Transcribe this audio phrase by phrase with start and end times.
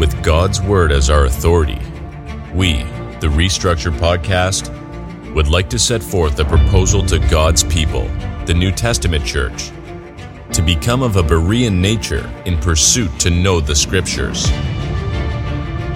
[0.00, 1.78] with God's Word as our authority,
[2.54, 2.84] we,
[3.20, 4.74] the Restructure Podcast,
[5.34, 8.08] would like to set forth a proposal to God's people,
[8.46, 9.70] the New Testament Church,
[10.54, 14.46] to become of a Berean nature in pursuit to know the Scriptures.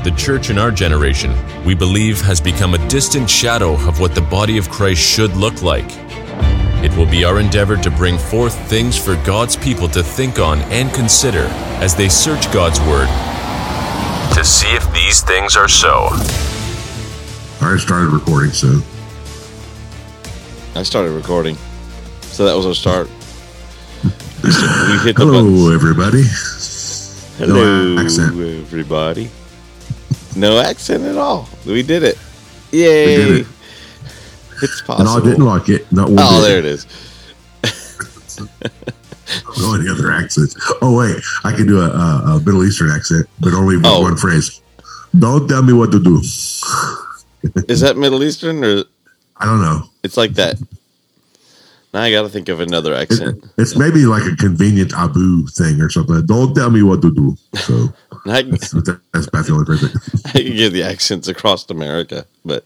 [0.05, 1.34] The church in our generation,
[1.64, 5.62] we believe, has become a distant shadow of what the body of Christ should look
[5.62, 5.91] like.
[6.84, 10.61] It will be our endeavor to bring forth things for God's people to think on
[10.64, 11.46] and consider
[11.80, 13.09] as they search God's Word
[14.44, 16.08] to see if these things are so.
[17.64, 18.80] I started recording, so
[20.75, 21.57] I started recording,
[22.20, 23.08] so that was our start.
[24.44, 24.50] We
[24.98, 25.75] hit hello, buttons.
[25.75, 26.25] everybody.
[27.39, 28.32] Hello, No accent.
[28.39, 29.30] everybody.
[30.36, 31.48] No accent at all.
[31.64, 32.19] We did it.
[32.70, 33.17] Yay!
[33.17, 33.47] did it.
[34.62, 35.11] It's And possible.
[35.11, 35.91] I didn't like it.
[35.91, 36.48] Not one oh, bit.
[36.48, 36.86] there it is.
[39.64, 40.55] Oh, any other accents?
[40.83, 44.03] Oh, wait, I can do a, a, a Middle Eastern accent, but only with Oh.
[44.03, 44.61] one phrase.
[45.19, 46.19] Don't tell me what to do.
[47.69, 48.85] Is that Middle Eastern or
[49.37, 49.85] I don't know.
[50.03, 50.57] it's like that?
[51.92, 53.45] Now I got to think of another It- accent.
[53.57, 56.25] it's maybe like a convenient Abu thing or something.
[56.27, 57.37] Don't tell me what to do.
[57.59, 57.89] So
[58.27, 58.73] I that's
[59.12, 60.23] that's about the only phrase.
[60.27, 62.65] I can get the accents across America, but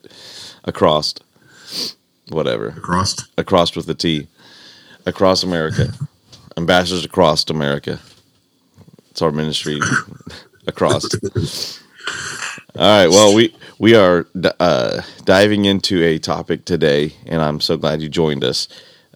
[0.65, 1.15] across,
[2.31, 2.69] whatever.
[2.69, 3.29] Across.
[3.37, 4.29] across with the T,
[5.07, 5.93] across America,
[6.59, 8.01] ambassadors across America.
[9.11, 9.81] It's our ministry
[10.67, 11.09] across.
[12.77, 13.09] All right.
[13.09, 14.27] Well, we we are
[14.61, 18.69] uh, diving into a topic today, and I'm so glad you joined us.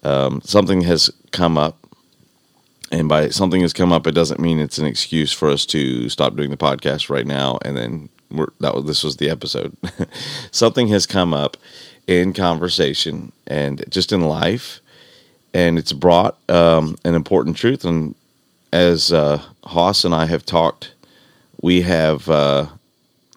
[0.03, 1.87] Um, something has come up,
[2.91, 6.09] and by something has come up, it doesn't mean it's an excuse for us to
[6.09, 7.59] stop doing the podcast right now.
[7.65, 9.77] And then we're, that was this was the episode.
[10.53, 11.57] something has come up
[12.07, 14.81] in conversation and just in life,
[15.55, 17.85] and it's brought um, an important truth.
[17.85, 18.15] And
[18.73, 20.95] as uh, Hoss and I have talked,
[21.61, 22.29] we have.
[22.29, 22.67] Uh,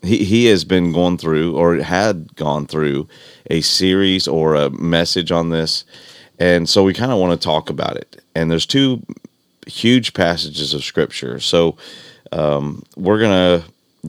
[0.06, 3.08] he, he has been going through or had gone through
[3.50, 5.84] a series or a message on this
[6.40, 9.02] and so we kind of want to talk about it and there's two
[9.68, 11.76] huge passages of scripture so
[12.32, 13.64] um, we're gonna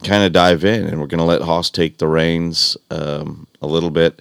[0.05, 3.91] kind of dive in and we're gonna let Hoss take the reins um, a little
[3.91, 4.21] bit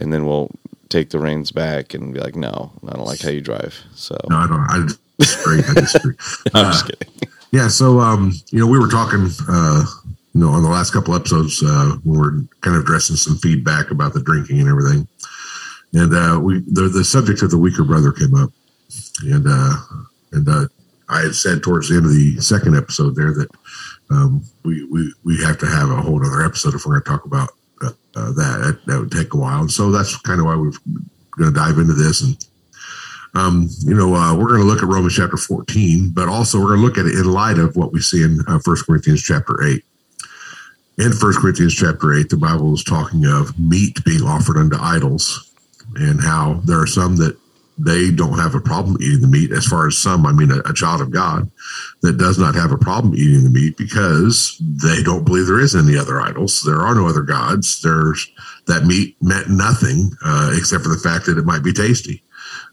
[0.00, 0.50] and then we'll
[0.88, 4.16] take the reins back and be like no i don't like how you drive so
[4.30, 4.60] No, I don't.
[4.60, 4.86] I
[5.18, 5.62] disagree.
[5.68, 6.14] I disagree.
[6.54, 7.08] i'm just kidding
[7.52, 9.84] Yeah, so um, you know, we were talking uh,
[10.34, 13.90] you know, on the last couple episodes, uh, we were kind of addressing some feedback
[13.90, 15.08] about the drinking and everything.
[15.94, 18.50] And uh we the the subject of the weaker brother came up.
[19.22, 19.76] And uh
[20.32, 20.66] and uh
[21.08, 23.48] I had said towards the end of the second episode there that
[24.10, 27.24] um we we, we have to have a whole other episode if we're gonna talk
[27.24, 27.48] about
[28.16, 28.80] uh, that.
[28.86, 28.98] that.
[28.98, 29.60] Would take a while.
[29.60, 30.72] And so that's kind of why we're
[31.38, 32.36] gonna dive into this and
[33.36, 36.68] um, you know, uh, we're going to look at Romans chapter 14, but also we're
[36.68, 39.22] going to look at it in light of what we see in uh, 1 Corinthians
[39.22, 39.84] chapter 8.
[40.98, 45.52] In 1 Corinthians chapter 8, the Bible is talking of meat being offered unto idols
[45.96, 47.36] and how there are some that
[47.78, 49.52] they don't have a problem eating the meat.
[49.52, 51.50] As far as some, I mean, a, a child of God
[52.02, 55.76] that does not have a problem eating the meat because they don't believe there is
[55.76, 56.62] any other idols.
[56.62, 57.82] There are no other gods.
[57.82, 58.30] There's
[58.66, 62.22] that meat meant nothing uh, except for the fact that it might be tasty.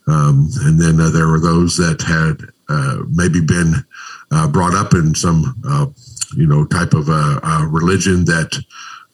[0.08, 3.86] Um, and then uh, there were those that had uh, maybe been
[4.32, 5.88] uh, brought up in some, uh,
[6.36, 8.58] you know, type of uh, uh, religion that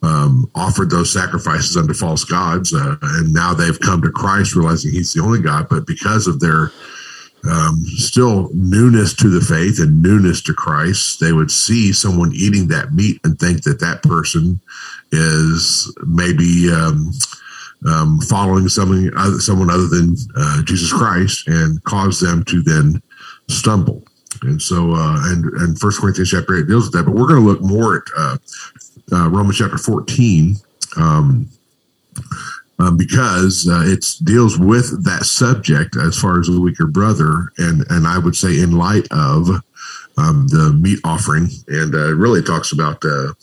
[0.02, 4.92] um, offered those sacrifices unto false gods, uh, and now they've come to Christ, realizing
[4.92, 5.68] He's the only God.
[5.68, 6.72] But because of their
[7.50, 12.68] um, still newness to the faith and newness to Christ, they would see someone eating
[12.68, 14.60] that meat and think that that person
[15.12, 16.70] is maybe.
[16.72, 17.12] Um,
[17.88, 23.02] um, following someone other, someone other than uh, Jesus Christ and cause them to then
[23.48, 24.04] stumble.
[24.42, 27.04] And so, uh, and and First Corinthians chapter eight deals with that.
[27.04, 28.36] But we're going to look more at uh,
[29.12, 30.56] uh, Romans chapter fourteen.
[30.96, 31.48] Um,
[32.80, 37.84] um, because uh, it deals with that subject as far as the weaker brother, and
[37.90, 39.48] and I would say in light of
[40.16, 43.34] um, the meat offering, and uh, really talks about uh,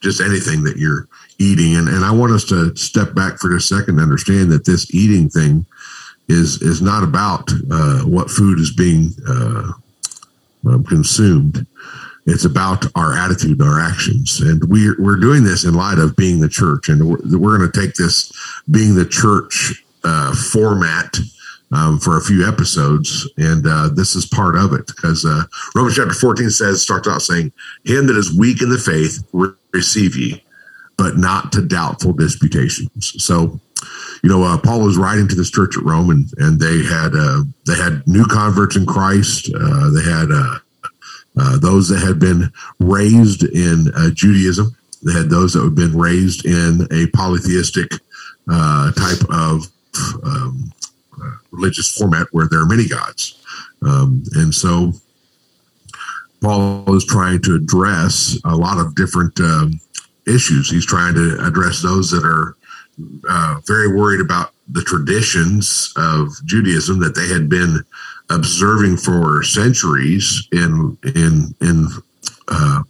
[0.00, 1.08] just anything that you're
[1.38, 1.74] eating.
[1.74, 4.94] And, and I want us to step back for a second and understand that this
[4.94, 5.64] eating thing
[6.28, 9.72] is is not about uh, what food is being uh,
[10.68, 11.66] um, consumed.
[12.24, 14.40] It's about our attitude and our actions.
[14.40, 16.88] And we're, we're doing this in light of being the church.
[16.88, 18.32] And we're, we're going to take this
[18.70, 21.16] being the church uh, format
[21.72, 23.28] um, for a few episodes.
[23.38, 27.22] And uh, this is part of it because uh, Romans chapter 14 says, starts out
[27.22, 27.52] saying,
[27.84, 30.44] Him that is weak in the faith, re- receive ye,
[30.96, 33.14] but not to doubtful disputations.
[33.22, 33.58] So,
[34.22, 37.12] you know, uh, Paul was writing to this church at Rome, and, and they had
[37.16, 39.50] uh, they had new converts in Christ.
[39.52, 40.30] Uh, they had
[41.38, 44.76] uh, those that had been raised in uh, Judaism.
[45.02, 47.90] They had those that had been raised in a polytheistic
[48.50, 49.66] uh, type of
[50.24, 50.72] um,
[51.20, 53.42] uh, religious format where there are many gods.
[53.82, 54.92] Um, and so
[56.40, 59.80] Paul is trying to address a lot of different um,
[60.26, 60.70] issues.
[60.70, 62.56] He's trying to address those that are
[63.28, 67.84] uh, very worried about the traditions of Judaism that they had been
[68.34, 71.88] observing for centuries in in in
[72.48, 72.82] uh,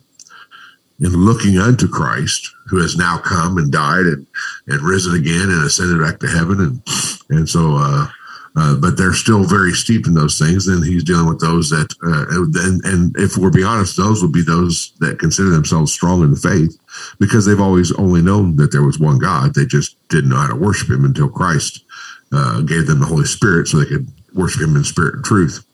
[1.00, 4.26] in looking unto Christ, who has now come and died and
[4.66, 6.82] and risen again and ascended back to heaven, and
[7.30, 7.76] and so.
[7.76, 8.08] Uh,
[8.54, 10.66] uh, but they're still very steeped in those things.
[10.66, 12.26] Then he's dealing with those that, uh,
[12.66, 16.32] and, and if we're being honest, those would be those that consider themselves strong in
[16.32, 16.78] the faith
[17.18, 19.54] because they've always only known that there was one God.
[19.54, 21.82] They just didn't know how to worship Him until Christ
[22.30, 25.64] uh, gave them the Holy Spirit so they could worship Him in spirit and truth.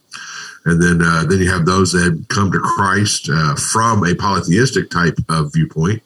[0.64, 4.90] And then, uh, then you have those that come to Christ uh, from a polytheistic
[4.90, 6.02] type of viewpoint,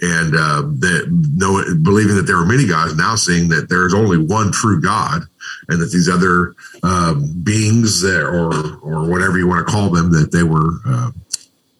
[0.00, 2.96] and uh, that know believing that there are many gods.
[2.96, 5.22] Now seeing that there is only one true God,
[5.68, 10.10] and that these other um, beings that, or or whatever you want to call them,
[10.12, 11.10] that they were uh,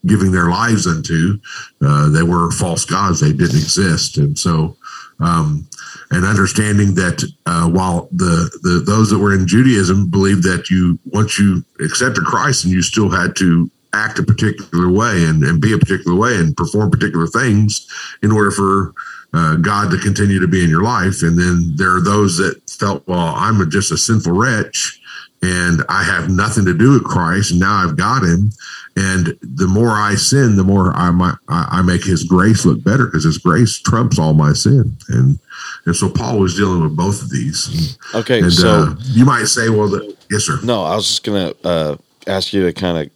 [0.05, 1.39] giving their lives unto,
[1.81, 3.21] uh, they were false gods.
[3.21, 4.77] They didn't exist, and so
[5.21, 5.67] um,
[6.11, 10.99] and understanding that uh, while the, the those that were in Judaism believed that you
[11.07, 15.61] once you accepted Christ and you still had to act a particular way and, and
[15.61, 17.87] be a particular way and perform particular things
[18.23, 18.93] in order for
[19.33, 21.23] uh, God to continue to be in your life.
[21.23, 25.01] And then there are those that felt, well, I'm just a sinful wretch
[25.43, 27.51] and I have nothing to do with Christ.
[27.51, 28.51] And now I've got him.
[28.97, 33.05] And the more I sin, the more I might, I make his grace look better
[33.05, 34.97] because his grace trumps all my sin.
[35.09, 35.39] And
[35.85, 37.99] and so Paul was dealing with both of these.
[38.15, 40.59] Okay, and, so uh, you might say, well, the, yes, sir.
[40.63, 41.97] No, I was just gonna uh,
[42.27, 43.11] ask you to kind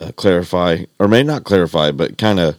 [0.00, 2.56] of uh, clarify, or may not clarify, but kind of,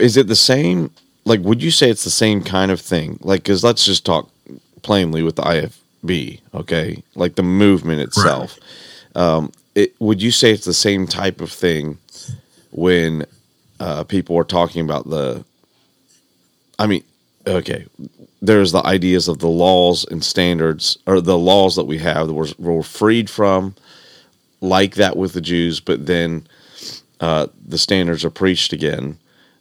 [0.00, 0.90] is it the same?
[1.24, 3.18] Like, would you say it's the same kind of thing?
[3.22, 4.28] Like, because let's just talk
[4.82, 7.02] plainly with the IFB, okay?
[7.14, 8.58] Like the movement itself.
[8.60, 8.68] Right.
[9.14, 11.98] Um, it, would you say it's the same type of thing
[12.70, 13.26] when
[13.80, 15.44] uh, people are talking about the?
[16.78, 17.04] I mean,
[17.46, 17.86] okay,
[18.42, 22.34] there's the ideas of the laws and standards, or the laws that we have that
[22.34, 23.74] we're, we're freed from,
[24.60, 26.46] like that with the Jews, but then
[27.20, 29.18] uh, the standards are preached again,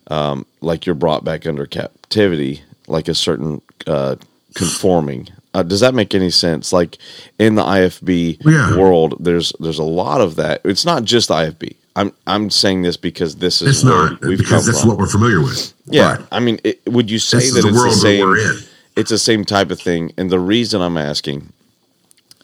[0.08, 4.16] um, like you're brought back under captivity, like a certain uh,
[4.54, 5.30] conforming.
[5.54, 6.74] Uh, does that make any sense?
[6.74, 6.98] Like
[7.38, 8.78] in the IFB yeah.
[8.78, 10.62] world, there's there's a lot of that.
[10.64, 11.76] It's not just the IFB.
[11.96, 14.90] I'm I'm saying this because this is it's not because that's from.
[14.90, 15.74] what we're familiar with.
[15.86, 16.28] Yeah, right.
[16.32, 18.70] I mean, it, would you say this that it's the, the same?
[18.96, 21.52] It's the same type of thing, and the reason I'm asking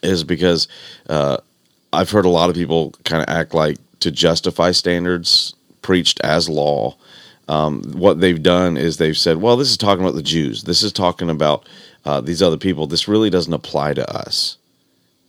[0.02, 0.68] is because
[1.10, 1.38] uh,
[1.94, 6.48] I've heard a lot of people kind of act like to justify standards preached as
[6.48, 6.96] law.
[7.48, 10.64] Um, what they've done is they've said, "Well, this is talking about the Jews.
[10.64, 11.68] This is talking about
[12.06, 12.88] uh, these other people.
[12.88, 14.58] This really doesn't apply to us."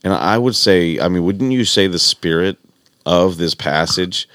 [0.03, 2.57] And I would say, I mean, wouldn't you say the spirit
[3.07, 4.29] of this passage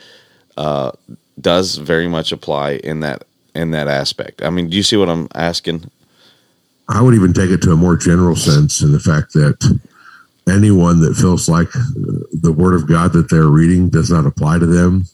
[0.57, 0.91] uh,
[1.39, 3.23] does very much apply in that
[3.53, 4.43] in that aspect.
[4.43, 5.89] I mean, do you see what I'm asking?
[6.89, 9.79] I would even take it to a more general sense in the fact that
[10.47, 11.69] anyone that feels like
[12.33, 15.05] the word of God that they're reading does not apply to them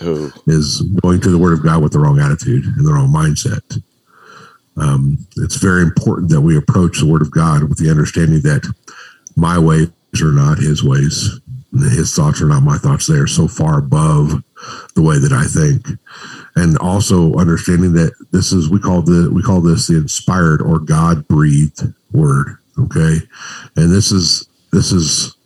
[0.00, 0.30] Who?
[0.46, 3.82] is going to the word of God with the wrong attitude and the wrong mindset.
[4.80, 8.72] Um, it's very important that we approach the word of God with the understanding that
[9.36, 9.90] my ways
[10.22, 11.40] are not his ways
[11.72, 13.06] his thoughts are not my thoughts.
[13.06, 14.42] They are so far above
[14.94, 15.86] the way that I think.
[16.56, 20.80] And also understanding that this is we call the we call this the inspired or
[20.80, 21.82] God breathed
[22.12, 22.56] word.
[22.78, 23.18] Okay.
[23.76, 25.36] And this is this is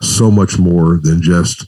[0.00, 1.66] so much more than just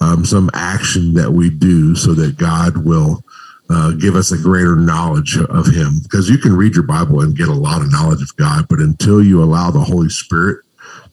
[0.00, 3.24] um, some action that we do so that God will
[3.70, 6.00] uh, give us a greater knowledge of Him.
[6.02, 8.80] Because you can read your Bible and get a lot of knowledge of God, but
[8.80, 10.64] until you allow the Holy Spirit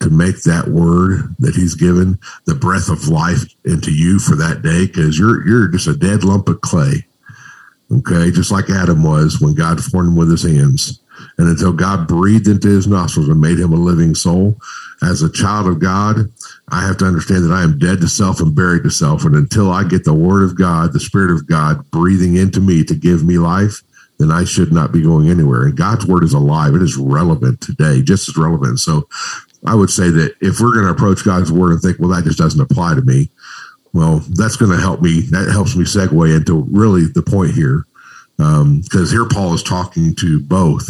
[0.02, 4.62] to make that word that he's given the breath of life into you for that
[4.62, 7.06] day because you're you're just a dead lump of clay.
[7.92, 8.30] Okay?
[8.32, 11.00] Just like adam was when god formed him with his hands
[11.38, 14.58] and until god breathed into his nostrils and made him a living soul
[15.02, 16.18] as a child of god
[16.70, 19.36] i have to understand that i am dead to self and buried to self and
[19.36, 22.96] until i get the word of god the spirit of god breathing into me to
[22.96, 23.82] give me life
[24.18, 25.66] then I should not be going anywhere.
[25.66, 26.74] And God's word is alive.
[26.74, 28.80] It is relevant today, just as relevant.
[28.80, 29.08] So
[29.66, 32.24] I would say that if we're going to approach God's word and think, well, that
[32.24, 33.30] just doesn't apply to me,
[33.94, 35.22] well, that's going to help me.
[35.32, 37.86] That helps me segue into really the point here.
[38.38, 40.90] Because um, here Paul is talking to both.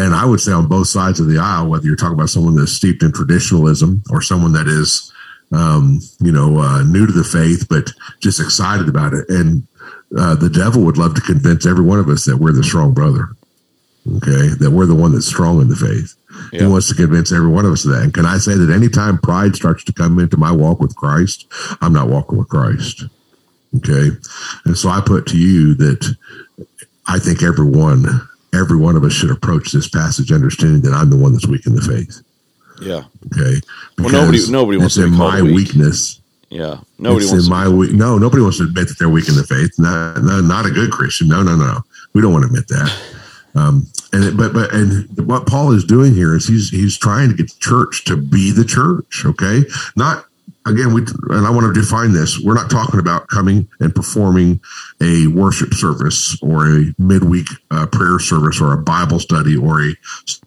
[0.00, 2.56] And I would say on both sides of the aisle, whether you're talking about someone
[2.56, 5.12] that's steeped in traditionalism or someone that is
[5.52, 7.90] um, you know, uh, new to the faith, but
[8.20, 9.28] just excited about it.
[9.28, 9.66] And
[10.16, 12.92] uh, the devil would love to convince every one of us that we're the strong
[12.92, 13.28] brother.
[14.16, 16.16] Okay, that we're the one that's strong in the faith.
[16.52, 16.60] Yeah.
[16.60, 18.02] He wants to convince every one of us of that.
[18.02, 21.46] And can I say that anytime pride starts to come into my walk with Christ,
[21.82, 23.04] I'm not walking with Christ.
[23.76, 24.08] Okay.
[24.64, 26.16] And so I put to you that
[27.06, 31.16] I think everyone, every one of us should approach this passage understanding that I'm the
[31.16, 32.22] one that's weak in the faith.
[32.80, 33.04] Yeah.
[33.26, 33.60] Okay.
[33.96, 35.54] Because well, nobody, nobody wants to in my weak.
[35.54, 36.20] weakness.
[36.48, 36.80] Yeah.
[36.98, 37.92] Nobody it's wants in my weak.
[37.92, 39.72] No, nobody wants to admit that they're weak in the faith.
[39.78, 41.28] Not, not, not a good Christian.
[41.28, 41.80] No, no, no.
[42.14, 43.00] We don't want to admit that.
[43.54, 47.36] Um, and but but and what Paul is doing here is he's he's trying to
[47.36, 49.24] get the church to be the church.
[49.24, 49.62] Okay,
[49.96, 50.26] not
[50.66, 52.38] again we and I want to define this.
[52.38, 54.60] We're not talking about coming and performing
[55.02, 59.96] a worship service or a midweek uh, prayer service or a Bible study or a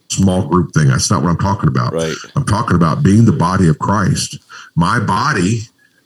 [0.10, 0.88] small group thing.
[0.88, 1.94] That's not what I'm talking about.
[1.94, 2.16] Right.
[2.36, 4.38] I'm talking about being the body of Christ.
[4.76, 5.62] My body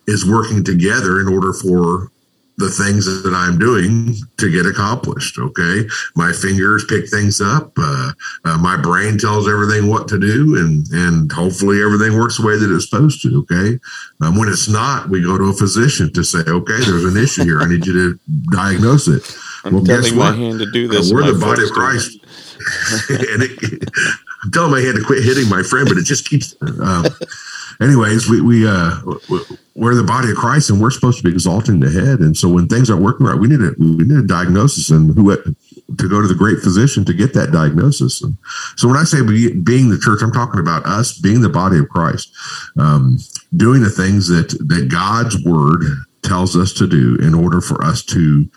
[0.07, 2.11] is working together in order for
[2.57, 5.37] the things that I'm doing to get accomplished.
[5.37, 5.87] Okay.
[6.15, 7.71] My fingers pick things up.
[7.77, 8.11] Uh,
[8.45, 12.57] uh, my brain tells everything what to do and, and hopefully everything works the way
[12.57, 13.39] that it's supposed to.
[13.41, 13.79] Okay.
[14.21, 17.43] Um, when it's not, we go to a physician to say, okay, there's an issue
[17.43, 17.61] here.
[17.61, 18.19] I need you to
[18.51, 19.21] diagnose it.
[19.63, 20.31] I'm well, guess what?
[20.31, 21.11] my hand to do this.
[21.11, 22.17] Uh, we're the body of Christ.
[23.09, 23.89] and it,
[24.43, 27.05] I'm telling my hand to quit hitting my friend, but it just keeps, um,
[27.81, 28.99] anyways, we we uh
[29.75, 32.19] we're the body of Christ, and we're supposed to be exalting the head.
[32.19, 35.13] And so when things aren't working right, we need a we need a diagnosis, and
[35.15, 38.21] who to go to the great physician to get that diagnosis.
[38.21, 38.37] And
[38.75, 41.89] so when I say being the church, I'm talking about us being the body of
[41.89, 42.31] Christ,
[42.77, 43.19] um,
[43.55, 45.83] doing the things that that God's word
[46.23, 48.49] tells us to do in order for us to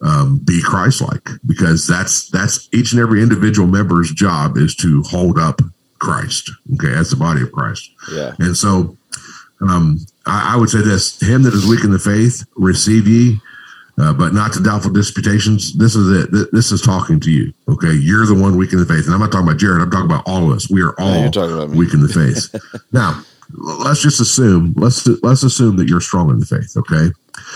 [0.00, 5.38] um, be Christ-like, because that's that's each and every individual member's job is to hold
[5.38, 5.60] up
[6.02, 6.50] Christ.
[6.74, 7.88] Okay, as the body of Christ.
[8.12, 8.34] Yeah.
[8.40, 8.96] And so
[9.60, 13.38] um, I, I, would say this: Him that is weak in the faith, receive ye,
[14.00, 15.78] uh, but not to doubtful disputations.
[15.78, 16.48] This is it.
[16.52, 17.52] This is talking to you.
[17.68, 19.80] Okay, you're the one weak in the faith, and I'm not talking about Jared.
[19.80, 20.68] I'm talking about all of us.
[20.68, 21.30] We are all
[21.68, 22.82] weak in the faith.
[22.92, 23.22] now,
[23.84, 26.76] let's just assume let's let's assume that you're strong in the faith.
[26.76, 27.12] Okay,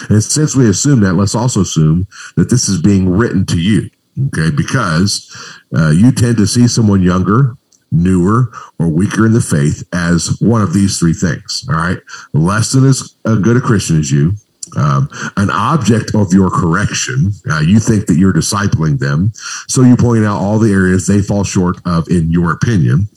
[0.08, 3.90] and since we assume that, let's also assume that this is being written to you.
[4.28, 5.34] Okay, because
[5.76, 7.56] uh, you tend to see someone younger
[8.02, 11.66] newer, or weaker in the faith as one of these three things.
[11.68, 11.98] All right.
[12.32, 14.34] Less than as good a Christian as you,
[14.76, 17.32] um, an object of your correction.
[17.50, 19.32] Uh, you think that you're discipling them.
[19.68, 23.08] So you point out all the areas they fall short of, in your opinion,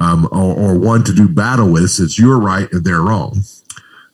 [0.00, 3.42] um, or, or, one to do battle with since you're right and they're wrong.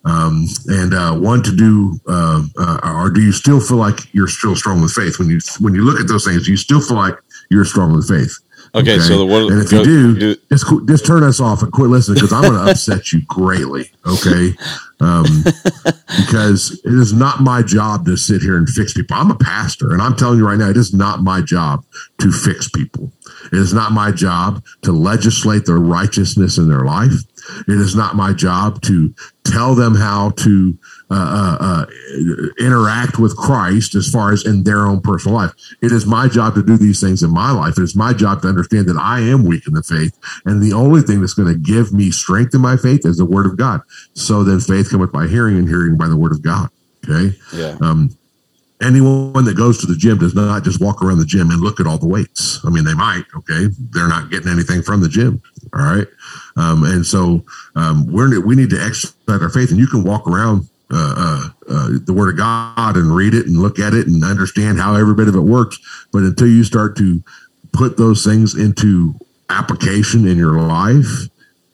[0.05, 4.29] Um, and uh, one to do, uh, uh, or do you still feel like you're
[4.29, 6.45] still strong with faith when you when you look at those things?
[6.45, 7.15] Do you still feel like
[7.51, 8.37] you're strong with faith?
[8.75, 11.63] Okay, okay, so the one, and if you do, do just just turn us off
[11.63, 13.91] and quit listening because I'm going to upset you greatly.
[14.07, 14.55] Okay,
[15.01, 15.27] um,
[16.17, 19.15] because it is not my job to sit here and fix people.
[19.15, 21.85] I'm a pastor, and I'm telling you right now, it is not my job
[22.21, 23.13] to fix people.
[23.53, 27.13] It is not my job to legislate their righteousness in their life.
[27.69, 29.15] It is not my job to
[29.45, 30.79] tell them how to
[31.13, 35.53] uh, uh, uh, interact with Christ as far as in their own personal life.
[35.83, 37.79] It is my job to do these things in my life.
[37.79, 40.73] It is my job to understand that I am weak in the faith, and the
[40.73, 43.57] only thing that's going to give me strength in my faith is the Word of
[43.57, 43.83] God.
[44.15, 46.71] So then, faith cometh by hearing, and hearing by the Word of God.
[47.05, 47.37] Okay.
[47.53, 47.77] Yeah.
[47.81, 48.17] Um,
[48.83, 51.81] anyone that goes to the gym does not just walk around the gym and look
[51.81, 52.61] at all the weights.
[52.65, 53.69] I mean, they might, okay.
[53.91, 55.43] They're not getting anything from the gym.
[55.75, 56.07] All right.
[56.57, 57.45] Um, and so
[57.77, 61.49] um, we're, we need to exercise our faith and you can walk around uh, uh,
[61.71, 64.95] uh, the word of God and read it and look at it and understand how
[64.95, 65.79] every bit of it works.
[66.13, 67.23] But until you start to
[67.73, 69.15] put those things into
[69.49, 71.29] application in your life,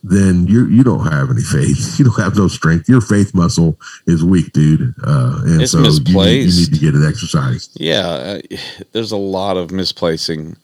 [0.05, 1.87] then you you don't have any faith.
[1.99, 2.89] You don't have no strength.
[2.89, 4.95] Your faith muscle is weak, dude.
[5.05, 6.57] Uh, and it's so misplaced.
[6.57, 7.77] You, you, need to get it exercised.
[7.81, 8.41] Yeah, uh,
[8.93, 10.57] there's a lot of misplacing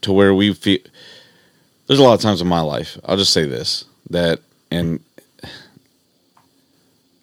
[0.00, 0.80] to where we feel.
[1.86, 2.98] There's a lot of times in my life.
[3.04, 4.40] I'll just say this that,
[4.72, 4.98] and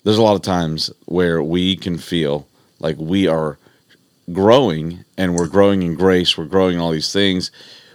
[0.03, 2.47] there's a lot of times where we can feel
[2.79, 3.57] like we are
[4.31, 7.51] growing and we're growing in grace, we're growing all these things,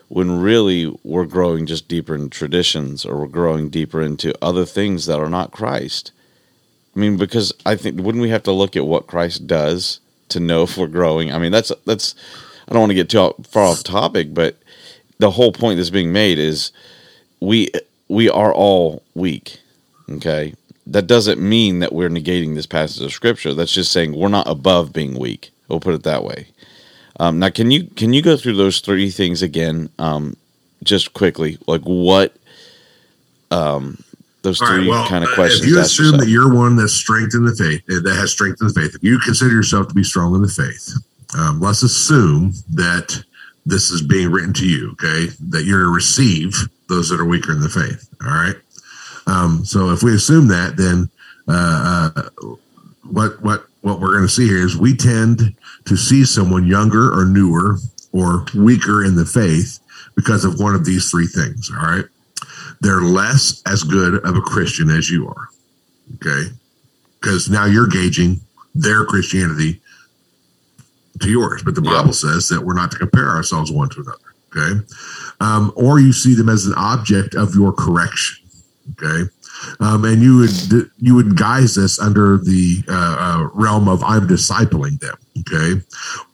[0.08, 5.06] when really we're growing just deeper in traditions or we're growing deeper into other things
[5.06, 6.12] that are not Christ.
[6.94, 10.40] I mean, because I think wouldn't we have to look at what Christ does to
[10.40, 11.32] know if we're growing?
[11.32, 12.14] I mean, that's that's
[12.68, 14.56] I don't want to get too far off topic, but
[15.18, 16.70] the whole point that's being made is
[17.40, 17.70] we
[18.08, 19.58] we are all weak.
[20.08, 20.54] Okay,
[20.86, 23.54] that doesn't mean that we're negating this passage of scripture.
[23.54, 25.50] That's just saying we're not above being weak.
[25.68, 26.46] We'll put it that way.
[27.20, 30.36] Um, now, can you can you go through those three things again, um,
[30.82, 31.58] just quickly?
[31.66, 32.36] Like what,
[33.50, 34.02] um,
[34.42, 35.62] those All right, three well, kind of uh, questions.
[35.62, 36.20] If you assume yourself.
[36.22, 38.94] that you're one that's strength in the faith, uh, that has strength in the faith,
[38.94, 40.92] if you consider yourself to be strong in the faith,
[41.38, 43.22] um, let's assume that
[43.66, 45.32] this is being written to you, okay?
[45.48, 46.54] That you're to receive
[46.88, 48.56] those that are weaker in the faith, all right?
[49.26, 51.10] Um, so if we assume that, then
[51.48, 52.22] uh, uh,
[53.10, 55.54] what what what we're going to see here is we tend
[55.84, 57.78] to see someone younger or newer
[58.12, 59.78] or weaker in the faith
[60.14, 61.70] because of one of these three things.
[61.70, 62.04] All right,
[62.80, 65.48] they're less as good of a Christian as you are.
[66.16, 66.50] Okay,
[67.20, 68.40] because now you're gauging
[68.74, 69.80] their Christianity
[71.20, 71.80] to yours, but the.
[71.80, 74.18] Bible says that we're not to compare ourselves one to another.
[74.56, 74.86] Okay,
[75.40, 78.43] um, or you see them as an object of your correction.
[78.92, 79.30] Okay,
[79.80, 84.28] um, and you would you would guise this under the uh, uh, realm of I'm
[84.28, 85.16] discipling them.
[85.40, 85.80] Okay,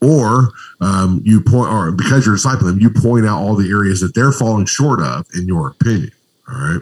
[0.00, 4.00] or um, you point or because you're discipling them, you point out all the areas
[4.00, 6.10] that they're falling short of in your opinion.
[6.48, 6.80] All right,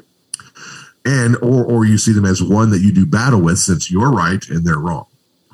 [1.04, 4.10] and or or you see them as one that you do battle with since you're
[4.10, 5.06] right and they're wrong.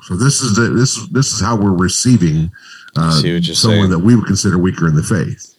[0.03, 2.51] So this is the this is this is how we're receiving
[2.95, 3.89] uh, See what you're someone saying.
[3.91, 5.54] that we would consider weaker in the faith.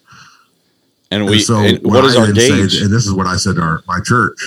[1.10, 2.76] And And we, and what is I our say- gauge?
[2.82, 4.38] and this is what I said to our, my church.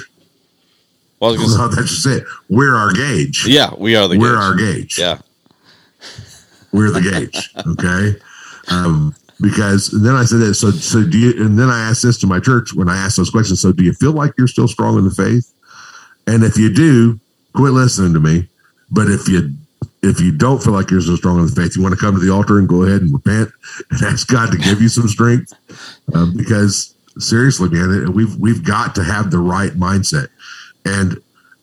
[1.19, 2.23] Well, I was gonna say- that's just it.
[2.49, 3.45] We're our gauge.
[3.47, 4.43] yeah, we are the We're gauge.
[4.43, 4.99] our gauge.
[4.99, 5.17] Yeah,
[6.71, 7.49] We're the gauge.
[7.67, 8.19] Okay.
[8.69, 10.55] Um, because then I said that.
[10.55, 13.17] So, so do you, and then I asked this to my church when I asked
[13.17, 13.61] those questions.
[13.61, 15.51] So do you feel like you're still strong in the faith?
[16.27, 17.19] And if you do,
[17.55, 18.47] quit listening to me.
[18.91, 19.51] But if you,
[20.01, 22.15] if you don't feel like you're so strong in the faith, you want to come
[22.15, 23.51] to the altar and go ahead and repent
[23.91, 25.53] and ask God to give you some strength.
[26.13, 30.29] Um, because seriously, man, we've, we've got to have the right mindset.
[30.85, 31.17] And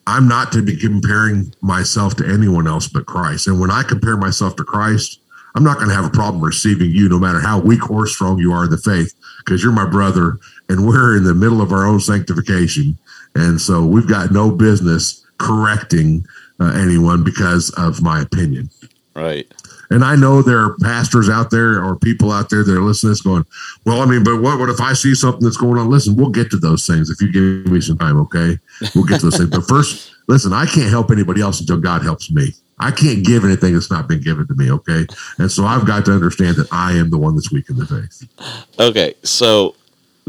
[0.06, 3.48] I'm not to be comparing myself to anyone else but Christ.
[3.48, 5.20] And when I compare myself to Christ,
[5.54, 8.38] I'm not going to have a problem receiving you, no matter how weak or strong
[8.38, 10.38] you are in the faith, because you're my brother
[10.68, 12.98] and we're in the middle of our own sanctification.
[13.34, 16.26] And so we've got no business correcting
[16.60, 18.70] uh, anyone because of my opinion.
[19.14, 19.46] right.
[19.90, 23.12] And I know there are pastors out there or people out there that are listening
[23.12, 23.44] this going,
[23.84, 25.88] well, I mean, but what, what if I see something that's going on?
[25.88, 28.58] Listen, we'll get to those things if you give me some time, okay?
[28.94, 29.50] We'll get to those things.
[29.50, 32.52] But first, listen, I can't help anybody else until God helps me.
[32.78, 35.06] I can't give anything that's not been given to me, okay?
[35.38, 37.86] And so I've got to understand that I am the one that's weak in the
[37.86, 38.78] faith.
[38.78, 39.76] Okay, so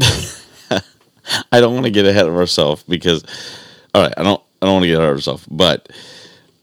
[1.52, 3.24] I don't want to get ahead of ourselves because,
[3.94, 5.46] all right, I don't I don't want to get ahead of ourselves.
[5.50, 5.90] But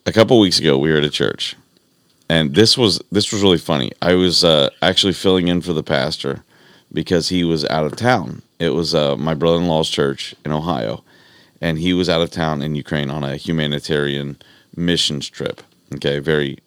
[0.06, 1.56] a couple weeks ago, we were at a church,
[2.30, 3.92] and this was this was really funny.
[4.02, 6.44] I was uh, actually filling in for the pastor
[6.94, 8.42] because he was out of town.
[8.60, 11.04] It was uh, my brother in law's church in Ohio,
[11.62, 14.38] and he was out of town in Ukraine on a humanitarian
[14.76, 15.62] missions trip.
[15.96, 16.60] Okay, very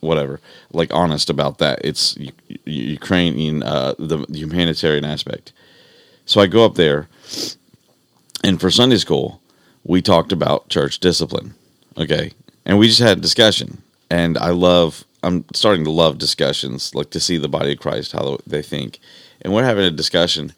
[0.00, 0.40] whatever,
[0.72, 1.80] like honest about that.
[1.84, 5.52] It's U- U- Ukrainian, uh, the humanitarian aspect.
[6.24, 7.08] So I go up there,
[8.42, 9.40] and for Sunday school,
[9.84, 11.54] we talked about church discipline.
[11.98, 12.32] Okay,
[12.64, 15.04] and we just had a discussion, and I love.
[15.22, 18.98] I'm starting to love discussions, like to see the body of Christ how they think,
[19.42, 20.52] and we're having a discussion,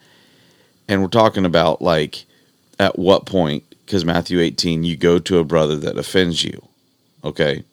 [0.88, 2.24] and we're talking about like
[2.78, 6.68] at what point, because Matthew 18, you go to a brother that offends you,
[7.24, 7.64] okay,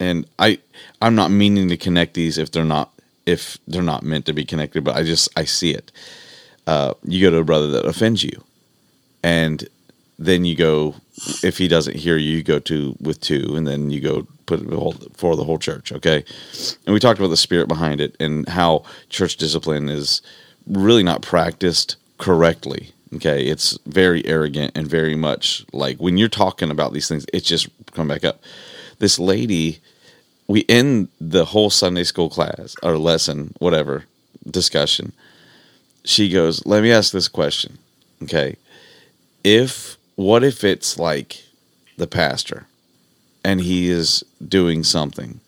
[0.00, 0.58] and I
[1.02, 2.92] I'm not meaning to connect these if they're not
[3.26, 5.90] if they're not meant to be connected, but I just I see it.
[6.66, 8.44] Uh, you go to a brother that offends you,
[9.22, 9.68] and
[10.18, 10.94] then you go
[11.42, 14.60] if he doesn't hear you, you go to with two, and then you go put
[14.60, 15.92] it for the whole church.
[15.92, 16.24] Okay,
[16.86, 20.22] and we talked about the spirit behind it and how church discipline is
[20.66, 22.92] really not practiced correctly.
[23.14, 27.48] Okay, it's very arrogant and very much like when you're talking about these things, it's
[27.48, 28.42] just come back up.
[28.98, 29.80] This lady,
[30.48, 34.04] we end the whole Sunday school class or lesson, whatever
[34.50, 35.12] discussion.
[36.04, 37.78] She goes, "Let me ask this question,
[38.22, 38.56] okay?
[39.42, 41.44] If what if it's like
[41.96, 42.66] the pastor,
[43.44, 45.40] and he is doing something,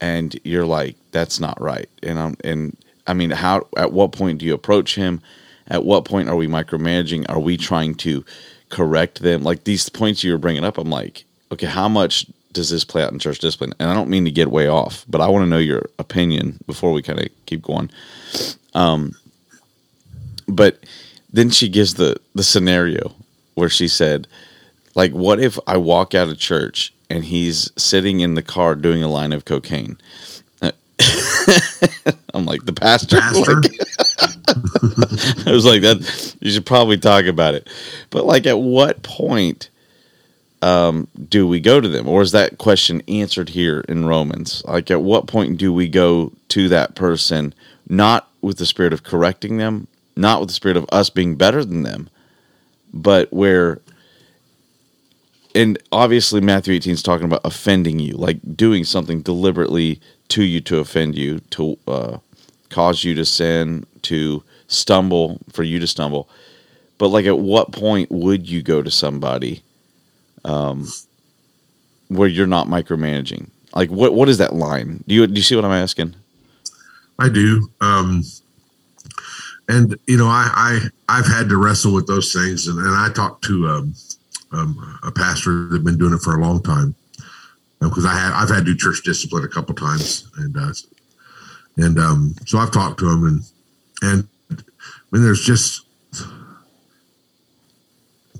[0.00, 4.38] and you're like, that's not right, and I'm and I mean, how at what point
[4.38, 5.20] do you approach him?
[5.68, 7.26] At what point are we micromanaging?
[7.28, 8.24] Are we trying to
[8.68, 9.42] correct them?
[9.42, 13.02] Like these points you were bringing up, I'm like, okay, how much does this play
[13.02, 13.74] out in church discipline?
[13.78, 16.58] And I don't mean to get way off, but I want to know your opinion
[16.66, 17.90] before we kind of keep going.
[18.74, 19.12] Um,
[20.48, 20.78] but
[21.32, 23.12] then she gives the the scenario
[23.56, 24.28] where she said,
[24.94, 29.02] like, what if I walk out of church and he's sitting in the car doing
[29.02, 29.98] a line of cocaine?
[32.34, 33.18] I'm like the pastor.
[33.18, 33.60] Pastor,
[35.48, 36.36] I was like that.
[36.40, 37.68] You should probably talk about it.
[38.10, 39.68] But like, at what point
[40.62, 44.62] um, do we go to them, or is that question answered here in Romans?
[44.66, 47.54] Like, at what point do we go to that person,
[47.88, 51.64] not with the spirit of correcting them, not with the spirit of us being better
[51.64, 52.08] than them,
[53.02, 53.80] but where
[55.54, 60.60] and obviously Matthew 18 is talking about offending you, like doing something deliberately to you
[60.62, 62.18] to offend you, to uh,
[62.68, 66.28] cause you to sin, to stumble, for you to stumble.
[66.98, 69.62] But like, at what point would you go to somebody
[70.44, 70.88] um,
[72.08, 73.48] where you're not micromanaging?
[73.74, 75.04] Like, what what is that line?
[75.06, 76.14] Do you do you see what I'm asking?
[77.18, 77.70] I do.
[77.80, 78.24] Um,
[79.68, 80.50] and you know, I,
[81.08, 83.94] I I've had to wrestle with those things, and, and I talked to um,
[84.52, 86.94] um, a pastor that's been doing it for a long time
[87.80, 90.72] because I had I've had to do church discipline a couple times, and uh,
[91.76, 93.42] and um, so I've talked to him, and
[94.02, 94.56] and I
[95.10, 95.86] mean, there's just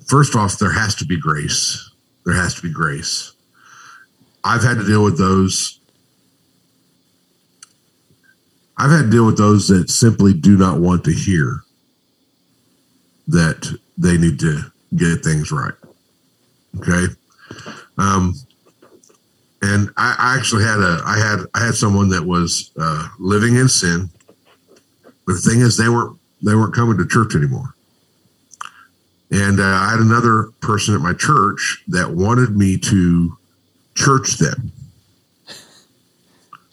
[0.06, 1.90] first off, there has to be grace.
[2.24, 3.32] There has to be grace.
[4.44, 5.80] I've had to deal with those.
[8.78, 11.62] I've had to deal with those that simply do not want to hear
[13.28, 14.60] that they need to
[14.94, 15.74] get things right.
[16.78, 17.06] Okay.
[17.98, 18.34] Um,
[19.62, 23.56] and I, I actually had a, I had, I had someone that was uh, living
[23.56, 24.10] in sin,
[25.26, 27.74] but the thing is, they weren't, they weren't coming to church anymore.
[29.30, 33.36] And uh, I had another person at my church that wanted me to
[33.94, 34.70] church them.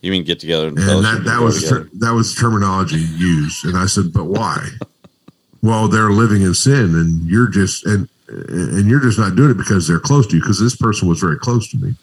[0.03, 3.77] You mean get together and, and that, that was ter- that was terminology used, and
[3.77, 4.67] I said, "But why?"
[5.61, 9.57] well, they're living in sin, and you're just and and you're just not doing it
[9.57, 10.41] because they're close to you.
[10.41, 11.95] Because this person was very close to me,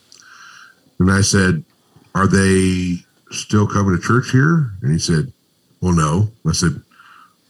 [0.99, 1.63] and I said,
[2.15, 5.31] "Are they still coming to church here?" And he said,
[5.83, 6.81] "Well, no." I said,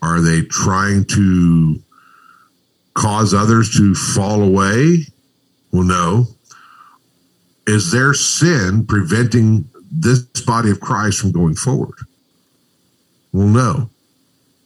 [0.02, 1.80] "Are they trying to
[2.94, 5.06] cause others to fall away?"
[5.70, 6.26] Well, no.
[7.68, 11.98] Is their sin preventing this body of Christ from going forward?
[13.32, 13.90] Well, no.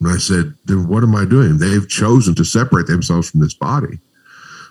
[0.01, 1.59] And I said, then what am I doing?
[1.59, 3.99] They've chosen to separate themselves from this body.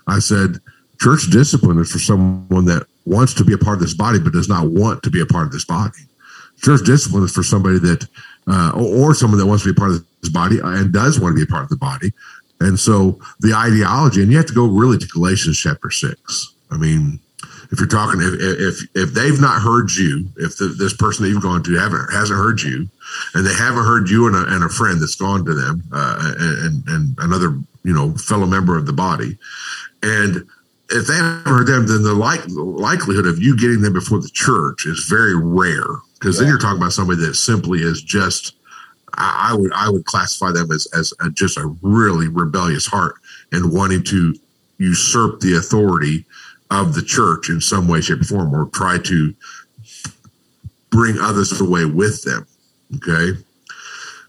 [0.08, 0.60] I said,
[1.02, 4.34] church discipline is for someone that wants to be a part of this body, but
[4.34, 6.00] does not want to be a part of this body.
[6.62, 8.08] Church discipline is for somebody that,
[8.48, 11.20] uh, or, or someone that wants to be a part of this body and does
[11.20, 12.12] want to be a part of the body.
[12.60, 16.54] And so the ideology, and you have to go really to Galatians chapter six.
[16.72, 17.20] I mean,
[17.74, 21.30] if you're talking if if if they've not heard you if the, this person that
[21.30, 22.88] you've gone to haven't hasn't heard you
[23.34, 26.34] and they haven't heard you and a, and a friend that's gone to them uh,
[26.40, 29.36] and and another you know fellow member of the body
[30.04, 30.48] and
[30.92, 34.32] if they haven't heard them then the like likelihood of you getting them before the
[34.34, 36.42] church is very rare because yeah.
[36.42, 38.56] then you're talking about somebody that simply is just
[39.16, 43.16] I, I would I would classify them as as a, just a really rebellious heart
[43.52, 44.36] and wanting to
[44.78, 46.26] usurp the authority
[46.74, 49.34] of the church in some way, shape, or form, or try to
[50.90, 52.48] bring others away with them.
[52.96, 53.40] Okay.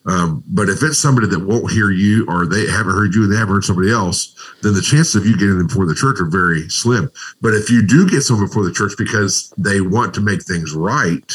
[0.07, 3.33] Um, but if it's somebody that won't hear you or they haven't heard you and
[3.33, 6.21] they haven't heard somebody else, then the chances of you getting them before the church
[6.21, 7.11] are very slim.
[7.41, 10.75] But if you do get someone before the church because they want to make things
[10.75, 11.33] right,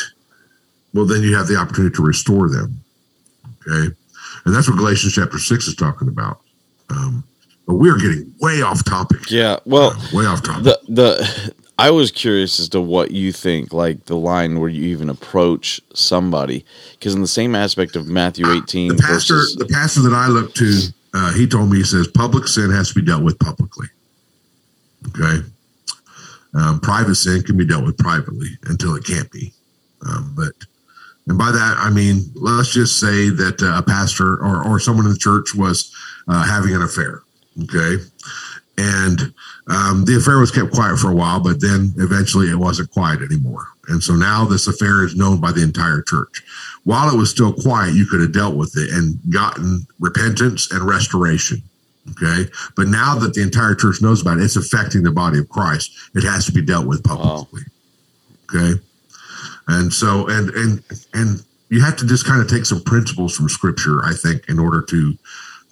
[0.93, 2.79] well, then you have the opportunity to restore them.
[3.67, 3.95] Okay.
[4.45, 6.41] And that's what Galatians chapter six is talking about.
[6.91, 7.23] Um,
[7.69, 9.29] but we're getting way off topic.
[9.29, 10.63] Yeah, well, uh, way off topic.
[10.63, 14.85] The the I was curious as to what you think, like the line where you
[14.85, 19.67] even approach somebody, because in the same aspect of Matthew eighteen, the pastor, versus, the
[19.67, 20.81] pastor that I look to,
[21.13, 23.87] uh, he told me he says public sin has to be dealt with publicly.
[25.09, 25.45] Okay,
[26.55, 29.53] um, private sin can be dealt with privately until it can't be,
[30.07, 30.53] um, but.
[31.27, 35.05] And by that, I mean, let's just say that uh, a pastor or, or someone
[35.05, 35.93] in the church was
[36.27, 37.21] uh, having an affair.
[37.63, 38.03] Okay.
[38.77, 39.33] And
[39.67, 43.21] um, the affair was kept quiet for a while, but then eventually it wasn't quiet
[43.21, 43.67] anymore.
[43.89, 46.43] And so now this affair is known by the entire church.
[46.85, 50.87] While it was still quiet, you could have dealt with it and gotten repentance and
[50.87, 51.61] restoration.
[52.11, 52.49] Okay.
[52.75, 55.91] But now that the entire church knows about it, it's affecting the body of Christ.
[56.15, 57.63] It has to be dealt with publicly.
[58.53, 58.61] Wow.
[58.61, 58.81] Okay.
[59.67, 60.83] And so, and, and,
[61.13, 64.57] and you have to just kind of take some principles from scripture, I think, in
[64.57, 65.15] order to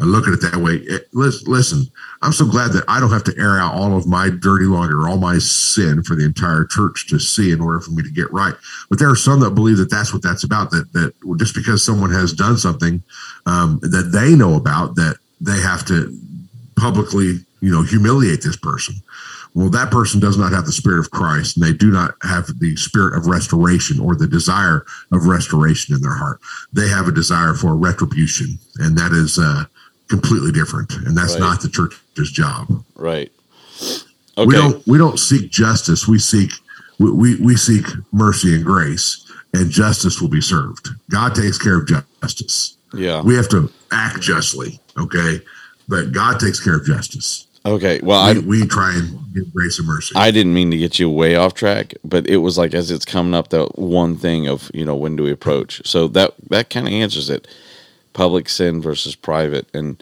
[0.05, 0.81] look at it that way.
[1.13, 1.86] Listen,
[2.21, 4.95] I'm so glad that I don't have to air out all of my dirty laundry
[4.95, 8.12] or all my sin for the entire church to see in order for me to
[8.12, 8.53] get right.
[8.89, 10.69] But there are some that believe that that's what that's about.
[10.69, 13.01] That that just because someone has done something
[13.45, 16.15] um, that they know about, that they have to
[16.77, 18.95] publicly, you know, humiliate this person.
[19.55, 22.47] Well, that person does not have the spirit of Christ, and they do not have
[22.60, 26.39] the spirit of restoration or the desire of restoration in their heart.
[26.73, 29.65] They have a desire for retribution, and that is uh,
[30.09, 31.39] completely different, and that's right.
[31.39, 32.83] not the church's job.
[32.95, 33.31] Right.
[34.37, 34.45] Okay.
[34.45, 36.07] We don't we don't seek justice.
[36.07, 36.51] We seek
[36.99, 40.89] we, we, we seek mercy and grace, and justice will be served.
[41.09, 42.77] God takes care of justice.
[42.93, 43.21] Yeah.
[43.21, 45.41] We have to act justly, okay?
[45.87, 47.47] But God takes care of justice.
[47.65, 47.99] Okay.
[48.01, 50.13] Well, we, I we try and give grace and mercy.
[50.15, 53.05] I didn't mean to get you way off track, but it was like as it's
[53.05, 55.85] coming up that one thing of you know when do we approach?
[55.85, 57.47] So that that kind of answers it.
[58.17, 60.01] Public sin versus private, and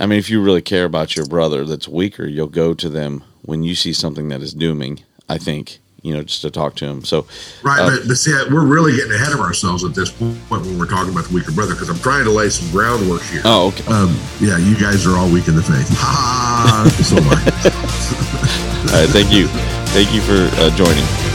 [0.00, 3.22] I mean if you really care about your brother that's weaker, you'll go to them
[3.42, 5.00] when you see something that is dooming.
[5.28, 7.04] I think you know just to talk to him.
[7.04, 7.26] So
[7.62, 10.78] Right, Uh, but, but see, we're really getting ahead of ourselves at this point when
[10.78, 13.42] we're talking about the weaker brother because I'm trying to lay some groundwork here.
[13.44, 13.84] oh okay.
[13.92, 15.88] Um, yeah, you guys are all weak in the faith.
[15.92, 16.88] Ha!
[17.04, 18.88] so am I.
[18.92, 19.46] All right, thank you,
[19.92, 21.31] thank you for uh, joining.